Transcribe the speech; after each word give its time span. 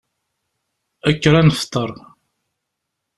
Kker 1.15 1.33
ad 1.35 1.45
nefteṛ. 1.47 1.89